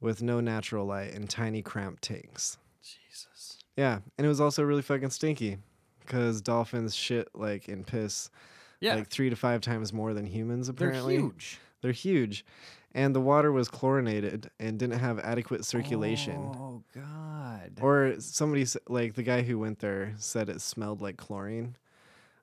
[0.00, 2.58] with no natural light and tiny cramped tanks.
[2.82, 3.58] Jesus.
[3.76, 5.58] Yeah, and it was also really fucking stinky,
[6.00, 8.30] because dolphins shit like in piss
[8.80, 10.68] Yeah, like three to five times more than humans.
[10.68, 11.16] Apparently.
[11.16, 11.58] They're huge.
[11.80, 12.44] They're huge,
[12.92, 16.36] and the water was chlorinated and didn't have adequate circulation.
[16.36, 17.78] Oh God.
[17.80, 21.76] Or somebody like the guy who went there said it smelled like chlorine.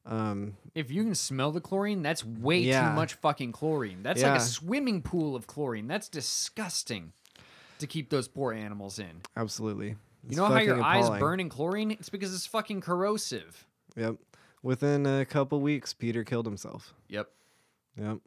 [0.06, 2.90] Um, If you can smell the chlorine, that's way Yeah.
[2.90, 4.04] too much fucking chlorine.
[4.04, 5.88] That's like a swimming pool of chlorine.
[5.88, 7.12] That's disgusting
[7.80, 9.22] to keep those poor animals in.
[9.36, 9.96] absolutely.
[10.30, 11.92] You know how your fucking eyes burn in chlorine?
[11.92, 13.66] It's because it's fucking corrosive.
[13.96, 14.16] Yep.
[14.66, 16.96] Within a couple weeks, Peter killed himself.
[17.10, 17.30] Yep.
[18.02, 18.18] Yep.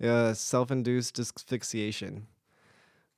[0.00, 2.26] Yeah, self-induced asphyxiation.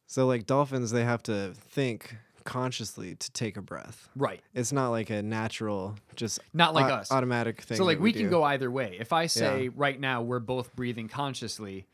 [0.07, 4.11] So like dolphins, they have to think consciously to take a breath.
[4.15, 4.43] Right.
[4.53, 7.11] It's not like a natural, just Not like au- us.
[7.11, 7.79] automatic thing.
[7.79, 8.29] So like we, we, can do.
[8.31, 8.99] go either way.
[9.01, 11.87] If I say right now we're both breathing consciously,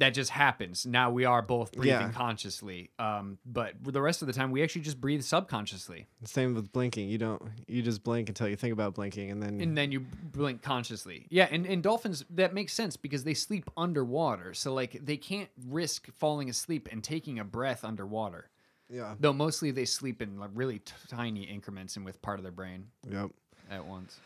[0.00, 0.84] that just happens.
[0.84, 2.10] Now we are both breathing Yeah.
[2.12, 2.90] consciously.
[2.98, 7.08] Um, but the rest of the time we actually just breathe subconsciously, Same with blinking.
[7.08, 7.40] You don't.
[7.68, 10.00] You just blink until you think about blinking, and then and then you
[10.32, 11.26] blink consciously.
[11.30, 15.48] Yeah, and, and dolphins that makes sense because they sleep underwater, so like they can't
[15.68, 18.50] risk falling asleep and taking a breath underwater.
[18.92, 19.14] yeah.
[19.20, 22.52] Though mostly they sleep in like really t- tiny increments and with part of their
[22.52, 23.30] brain Yep.
[23.70, 24.18] at once.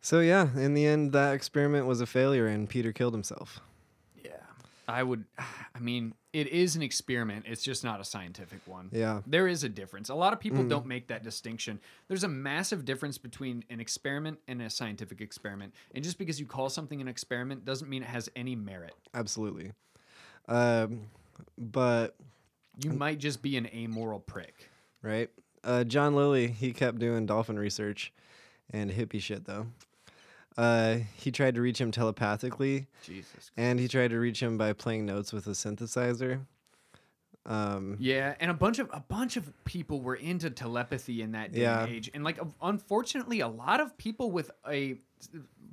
[0.00, 3.60] So yeah, in the end, that experiment was a failure, and Peter killed himself.
[4.88, 5.24] I would
[5.74, 7.44] I mean, it is an experiment.
[7.48, 8.88] It's just not a scientific one.
[8.92, 9.20] Yeah.
[9.26, 10.08] There is a difference.
[10.08, 11.78] A lot of people don't make that distinction.
[12.08, 15.74] There's a massive difference between an experiment and a scientific experiment.
[15.94, 18.94] And just because you call something an experiment doesn't mean it has any merit.
[19.14, 19.72] Absolutely.
[20.48, 21.02] Um,
[21.58, 22.16] but
[22.82, 24.70] You might just be an amoral prick.
[25.02, 25.30] right,
[25.64, 28.12] uh, John Lilly, he kept doing dolphin research
[28.70, 29.66] and hippie shit though.
[30.56, 33.50] Uh, he tried to reach him telepathically, Jesus.
[33.56, 36.40] and he tried to reach him by playing notes with a synthesizer.
[37.44, 41.52] Um, Yeah, and a bunch of a bunch of people were into telepathy in that
[41.52, 41.84] day Yeah.
[41.84, 44.98] and age, and like unfortunately, a lot of people with a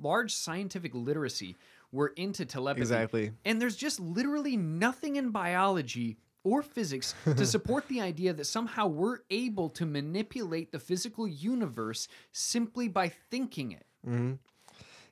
[0.00, 1.56] large scientific literacy
[1.92, 2.80] were into telepathy.
[2.82, 3.32] Exactly.
[3.44, 8.86] And there's just literally nothing in biology or physics to support the idea that somehow
[8.86, 13.86] we're able to manipulate the physical universe simply by thinking it.
[14.04, 14.32] hmm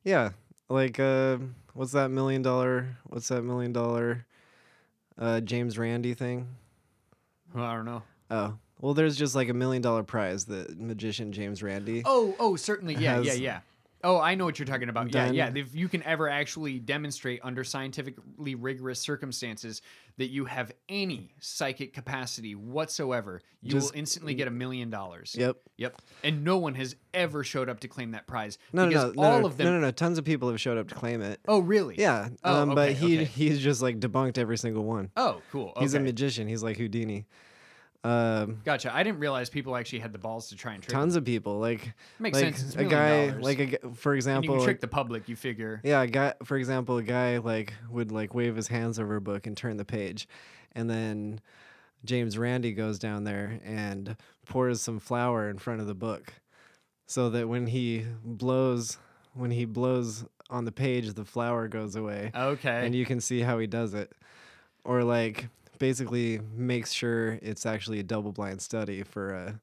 [0.04, 0.30] Yeah,
[0.68, 1.38] like uh,
[1.74, 2.96] what's that million dollar?
[3.04, 4.26] What's that million dollar?
[5.18, 6.46] Uh, James Randi thing.
[7.54, 8.02] Well, I don't know.
[8.30, 12.02] Oh, well, there's just like a million dollar prize that magician James Randi.
[12.04, 12.94] Oh, oh, certainly.
[12.94, 13.60] Yeah, yeah, yeah.
[14.04, 15.12] Oh, I know what you're talking about.
[15.12, 15.50] Yeah, yeah.
[15.54, 19.82] If you can ever actually demonstrate under scientifically rigorous circumstances
[20.18, 25.34] that you have any psychic capacity whatsoever, you Just- will instantly get a million dollars.
[25.36, 25.56] Yep.
[25.78, 26.00] Yep.
[26.22, 28.56] And no one has ever showed up to claim that prize.
[28.72, 29.66] No, no, because no, all no, of them.
[29.66, 29.90] no, no, no.
[29.90, 31.40] Tons of people have showed up to claim it.
[31.48, 31.96] Oh, really?
[31.98, 33.24] Yeah, Oh, um, but he okay.
[33.24, 35.10] he's just like debunked every single one.
[35.16, 35.72] Oh, cool.
[35.78, 36.46] He's a magician.
[36.46, 37.26] He's like Houdini.
[38.04, 38.94] Um, Gotcha.
[38.94, 40.92] I didn't realize people actually had the balls to try and trick.
[40.94, 42.76] tons of people like Makes like sense.
[42.76, 43.42] A guy dollars.
[43.44, 45.28] like a for and you example can like- trick the public.
[45.28, 45.80] You figure.
[45.82, 49.20] Yeah, a guy for example, a guy like would like wave his hands over a
[49.20, 50.28] book and turn the page.
[50.72, 51.40] And then
[52.04, 56.32] James Randi goes down there and pours some flour in front of the book.
[57.06, 58.98] So that when he blows
[59.34, 62.86] when he blows on the page the flour goes away Okay.
[62.86, 64.12] and you can see how he does it.
[64.84, 69.60] Or like basically makes sure it's actually a double blind study for a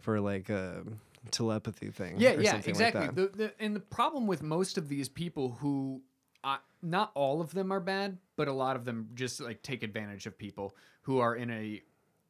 [0.00, 0.82] for like a
[1.30, 2.16] telepathy thing.
[2.18, 3.06] Yeah, or yeah, something exactly.
[3.06, 3.32] Like that.
[3.32, 6.02] the, the, and the problem with most of these people who,
[6.42, 9.82] uh, not all of them are bad, but a lot of them just like take
[9.82, 11.82] advantage of people who are in a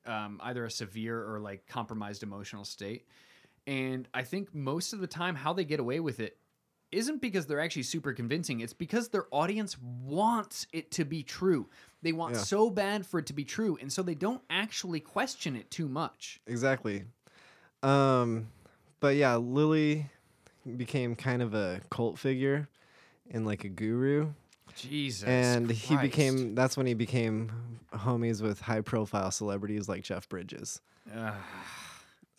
[0.05, 3.07] um, either a severe or like compromised emotional state.
[3.66, 6.37] And I think most of the time, how they get away with it
[6.92, 8.61] isn't because they're actually super convincing.
[8.61, 11.68] It's because their audience wants it to be true.
[12.02, 12.40] They want Yeah.
[12.42, 15.88] so bad for it to be true, and so they don't actually question it too
[15.88, 16.40] much.
[16.46, 17.05] Exactly.
[17.83, 18.48] Um,
[19.00, 20.07] but yeah, Lilly
[20.76, 22.68] became kind of a cult figure
[23.31, 24.33] and like a guru.
[24.74, 25.28] Jesus.
[25.28, 27.52] and he became that's when he became
[27.92, 30.81] homies with high profile celebrities like Jeff Bridges.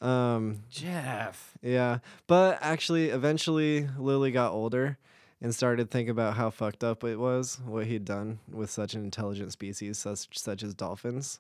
[0.04, 1.58] Um, Jeff.
[1.62, 4.98] yeah, but actually eventually Lilly got older
[5.42, 9.04] and started thinking about how fucked up it was what he'd done with such an
[9.04, 11.40] intelligent species such such as dolphins.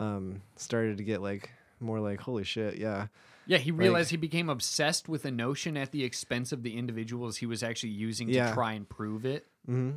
[0.00, 3.08] Um, started to get like more like holy shit, yeah.
[3.46, 7.36] Yeah, he realized he became obsessed with a notion at the expense of the individuals
[7.36, 9.46] he was actually using to try and prove it.
[9.66, 9.90] hmm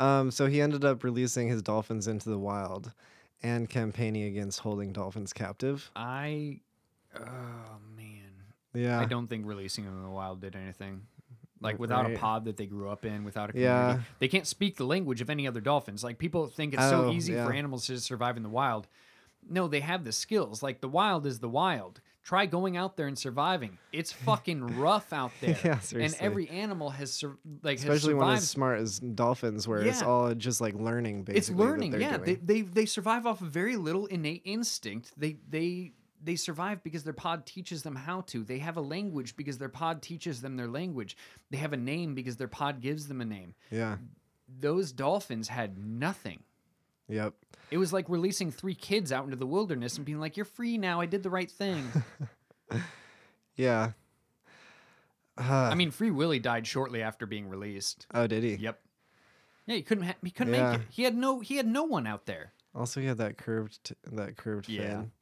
[0.00, 2.92] Um, so he ended up releasing his dolphins into the wild
[3.42, 5.90] and campaigning against holding dolphins captive.
[5.94, 6.60] I,
[7.20, 8.32] oh man,
[8.74, 9.00] Yeah.
[9.00, 11.02] I don't think releasing them in the wild did anything.
[11.60, 14.00] Like without a pod that they grew up in, without a community, Yeah.
[14.20, 16.04] they can't speak the language of any other dolphins.
[16.04, 18.86] Like people think it's so Oh, easy for animals to survive in the wild.
[19.48, 20.62] No, they have the skills.
[20.62, 22.00] Like the wild is the wild.
[22.22, 23.78] Try going out there and surviving.
[23.92, 25.56] It's fucking rough out there.
[25.64, 26.04] Yeah, seriously.
[26.04, 30.02] and every animal has sur- like Especially has one as smart as dolphins, where it's
[30.02, 31.24] all just like learning.
[31.24, 32.00] Basically, it's learning.
[32.00, 35.12] Yeah, they, they they survive off of very little innate instinct.
[35.16, 38.42] They they they survive because their pod teaches them how to.
[38.44, 41.16] They have a language because their pod teaches them their language.
[41.50, 43.54] They have a name because their pod gives them a name.
[43.70, 43.96] yeah.
[44.60, 46.42] Those dolphins had nothing.
[47.08, 47.34] Yep.
[47.70, 50.78] It was like releasing three kids out into the wilderness and being like, "You're free
[50.78, 51.00] now.
[51.00, 51.84] I did the right thing."
[53.56, 53.92] Yeah.
[55.36, 58.06] Uh, I mean, Free Willy died shortly after being released.
[58.14, 58.54] oh, did he?
[58.56, 58.80] Yep.
[59.66, 60.04] Yeah, he couldn't.
[60.04, 60.70] Ha- he couldn't Yeah.
[60.72, 60.86] make it.
[60.90, 61.40] He had no.
[61.40, 62.52] He had no one out there.
[62.74, 65.00] Also, he had that curved, t- that curved Yeah.
[65.00, 65.12] fin.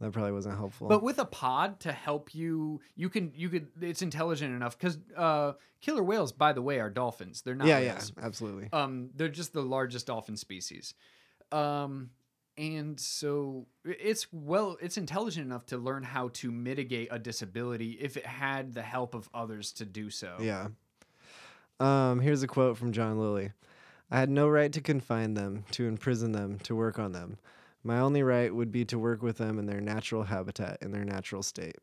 [0.00, 0.88] That probably wasn't helpful.
[0.88, 3.68] But with a pod to help you, you can you could.
[3.80, 7.40] It's intelligent enough because uh, killer whales, by the way, are dolphins.
[7.42, 8.68] They're not yeah, yeah, absolutely.
[8.72, 10.94] Um, they're just the largest dolphin species.
[11.50, 12.10] Um,
[12.58, 18.18] and so it's well, it's intelligent enough to learn how to mitigate a disability if
[18.18, 20.36] it had the help of others to do so.
[20.40, 20.68] Yeah.
[21.80, 23.52] Um, here's a quote from John Lilly.
[24.10, 27.38] I had no right to confine them, to imprison them, to work on them.
[27.84, 31.04] My only right would be to work with them in their natural habitat, in their
[31.04, 31.76] natural state.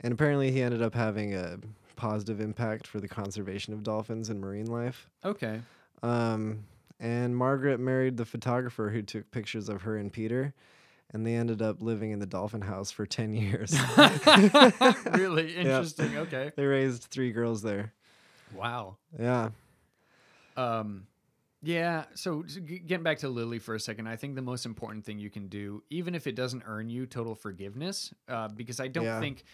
[0.00, 1.58] And apparently, he ended up having a
[1.96, 5.08] positive impact for the conservation of dolphins and marine life.
[5.24, 5.60] Okay.
[6.02, 6.64] Um,
[6.98, 10.54] and Margaret married the photographer who took pictures of her and Peter,
[11.10, 13.76] and they ended up living in the dolphin house for 10 years.
[15.12, 16.16] really interesting.
[16.16, 16.52] Okay.
[16.56, 17.92] they raised three girls there.
[18.54, 18.96] Wow.
[19.18, 19.50] Yeah.
[20.56, 21.06] Um,
[21.62, 22.04] yeah.
[22.14, 25.30] So getting back to Lilly for a second, I think the most important thing you
[25.30, 29.20] can do, even if it doesn't earn you total forgiveness, uh, because I don't Yeah.
[29.20, 29.44] think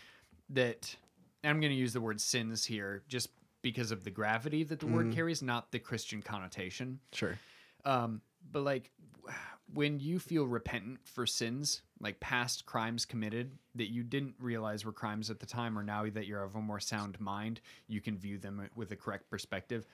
[0.51, 0.97] that
[1.45, 3.29] I'm going to use the word sins here, just
[3.63, 4.93] because of the gravity that the Mm.
[4.93, 7.01] word carries, not the Christian connotation.
[7.13, 7.39] Sure.
[7.85, 8.91] Um, but like
[9.75, 14.93] when you feel repentant for sins, like past crimes committed that you didn't realize were
[14.93, 18.17] crimes at the time, or now that you're of a more sound mind, you can
[18.17, 19.87] view them with a correct perspective.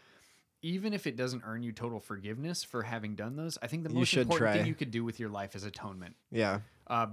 [0.65, 3.91] Even if it doesn't earn you total forgiveness for having done those, I think the
[3.91, 4.57] You most should important try.
[4.57, 6.17] thing you could do with your life is atonement.
[6.33, 6.61] Yeah.
[6.87, 7.09] Uh,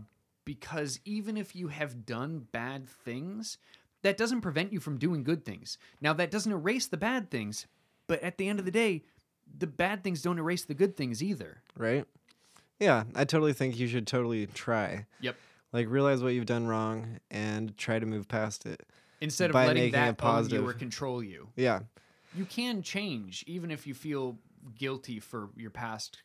[0.45, 3.57] because even if you have done bad things,
[4.03, 5.77] that doesn't prevent you from doing good things.
[5.99, 7.67] Now, that doesn't erase the bad things,
[8.07, 9.03] but at the end of the day,
[9.57, 11.61] the bad things don't erase the good things either.
[11.77, 12.05] Right?
[12.79, 15.07] Yeah, I totally think you should totally try.
[15.19, 15.35] Yep.
[15.73, 18.81] Like realize what you've done wrong and try to move past it.
[19.19, 20.65] Instead of By letting making it that own you positive.
[20.67, 21.81] or control you, Yeah.
[22.35, 24.37] You can change even if you feel
[24.77, 26.21] guilty for your past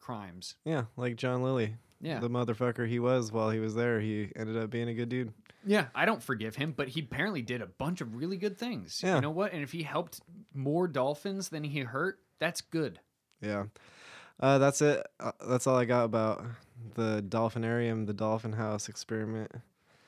[0.00, 0.54] crimes.
[0.64, 1.76] Yeah, like John Lilly.
[2.00, 2.20] Yeah.
[2.20, 5.32] The motherfucker he was while he was there, he ended up being a good dude.
[5.66, 9.00] Yeah, I don't forgive him, but he apparently did a bunch of really good things.
[9.02, 9.14] Yeah.
[9.14, 9.52] You know what?
[9.52, 10.20] And if he helped
[10.52, 13.00] more dolphins than he hurt, that's good.
[13.40, 13.64] Yeah.
[14.38, 15.06] Uh, that's it.
[15.18, 16.44] Uh, that's all I got about
[16.94, 19.50] the dolphinarium, the dolphin house experiment.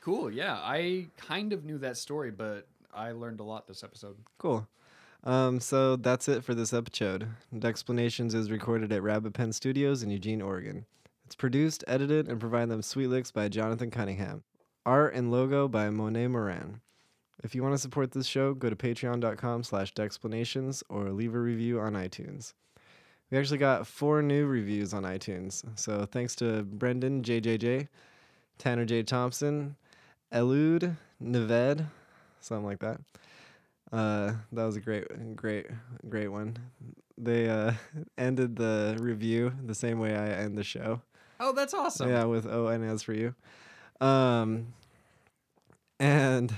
[0.03, 0.31] Cool.
[0.31, 4.17] Yeah, I kind of knew that story, but I learned a lot this episode.
[4.39, 4.67] Cool.
[5.27, 7.27] Um, so that's it for this episode.
[7.53, 10.87] Dexplanations is recorded at Rabbit Pen Studios in Eugene, Oregon.
[11.25, 14.45] It's produced, edited, and provided them sweet licks by Jonathan Cunningham.
[14.87, 16.81] Art and logo by Monet Moran.
[17.43, 21.41] If you want to support this show, go to patreon.com slash dexplanations or leave a
[21.41, 22.55] review on iTunes.
[23.33, 25.65] We actually got four new reviews on iTunes.
[25.77, 27.89] So thanks to Brendan JJJ,
[28.59, 29.03] Tanner J.
[29.03, 29.75] Thompson,
[30.33, 31.85] Elude, Neved,
[32.41, 33.01] something like that.
[33.93, 35.67] Uh, that was a great, great,
[36.09, 36.57] great one.
[37.19, 37.73] They uh,
[38.19, 41.03] ended the review the same way I end the show.
[41.39, 42.09] Oh, that's awesome.
[42.09, 43.35] Yeah, with O and as for you.
[44.01, 44.75] Um,
[46.01, 46.53] and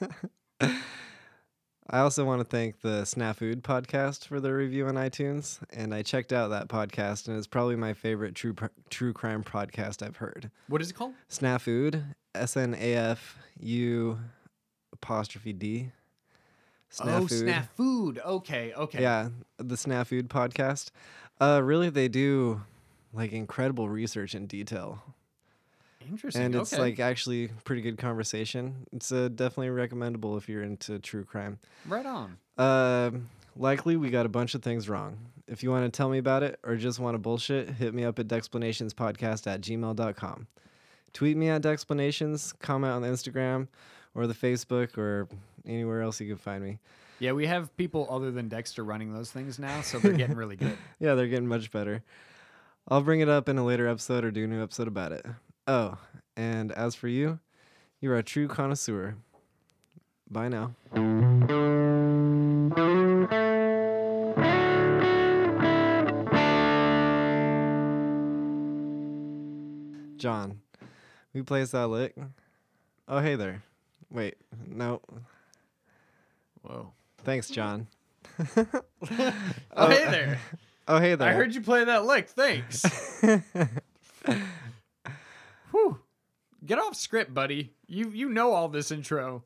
[0.60, 5.58] I also want to thank the Snafood podcast for their review on iTunes.
[5.70, 9.42] And I checked out that podcast, and it's probably my favorite true pr- true crime
[9.42, 10.50] podcast I've heard.
[10.68, 11.14] What is it called?
[11.28, 12.02] Snafood,
[12.34, 14.18] S N A F U
[14.92, 15.90] apostrophe D.
[17.02, 18.18] Oh, snafood.
[18.24, 19.02] Okay, okay.
[19.02, 19.28] Yeah,
[19.58, 20.90] the Snafood podcast.
[21.40, 22.62] Uh, really, they do
[23.12, 25.02] like incredible research and detail,
[26.08, 26.42] Interesting.
[26.42, 26.82] and it's okay.
[26.82, 28.86] like actually pretty good conversation.
[28.92, 31.58] It's uh, definitely recommendable if you're into true crime.
[31.86, 32.36] right on.
[32.58, 35.18] Um, likely we got a bunch of things wrong.
[35.46, 38.04] If you want to tell me about it or just want to bullshit, hit me
[38.04, 40.46] up at dexplanationspodcast at gmail.com.
[41.12, 43.68] Tweet me at dexplanations, comment on the Instagram
[44.14, 45.28] or the Facebook or
[45.66, 46.78] anywhere else you can find me.
[47.20, 50.56] Yeah, we have people other than Dexter running those things now, so they're getting really
[50.56, 50.76] good.
[50.98, 52.02] Yeah, they're getting much better.
[52.88, 55.24] I'll bring it up in a later episode or do a new episode about it.
[55.66, 55.96] Oh,
[56.36, 57.38] and as for you,
[58.00, 59.16] you're a true connoisseur.
[60.30, 60.74] Bye now.
[70.16, 70.60] John,
[71.34, 72.14] Who plays that lick?
[73.08, 73.62] Oh, hey there.
[74.10, 74.36] Wait,
[74.66, 75.02] no.
[76.64, 76.92] Whoa.
[77.24, 77.86] Thanks, John.
[79.76, 80.38] Oh, hey there.
[80.88, 81.28] Oh, hey there.
[81.28, 82.28] I heard you play that lick.
[82.30, 82.82] Thanks.
[85.70, 85.98] Whew.
[86.64, 87.74] Get off script, buddy.
[87.86, 89.42] You you know all this intro.